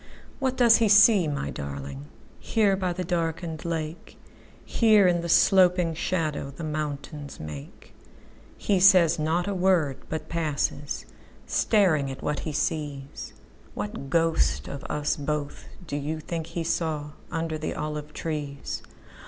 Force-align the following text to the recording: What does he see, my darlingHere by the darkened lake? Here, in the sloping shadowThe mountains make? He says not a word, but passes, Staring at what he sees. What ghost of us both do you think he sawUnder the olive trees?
What 0.39 0.57
does 0.57 0.77
he 0.77 0.89
see, 0.89 1.27
my 1.27 1.51
darlingHere 1.51 2.75
by 2.75 2.91
the 2.91 3.03
darkened 3.03 3.63
lake? 3.63 4.17
Here, 4.65 5.05
in 5.07 5.21
the 5.21 5.29
sloping 5.29 5.93
shadowThe 5.93 6.65
mountains 6.65 7.39
make? 7.39 7.93
He 8.57 8.79
says 8.79 9.19
not 9.19 9.47
a 9.47 9.53
word, 9.53 9.97
but 10.09 10.27
passes, 10.27 11.05
Staring 11.45 12.09
at 12.09 12.23
what 12.23 12.39
he 12.39 12.51
sees. 12.51 13.33
What 13.75 14.09
ghost 14.09 14.67
of 14.67 14.83
us 14.85 15.15
both 15.15 15.65
do 15.85 15.95
you 15.95 16.19
think 16.19 16.47
he 16.47 16.63
sawUnder 16.63 17.59
the 17.61 17.75
olive 17.75 18.11
trees? 18.11 18.81